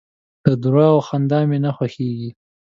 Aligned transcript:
د 0.45 0.47
درواغو 0.63 1.05
خندا 1.07 1.39
مي 1.49 1.57
نه 1.65 1.71
خوښېږي. 1.75 2.29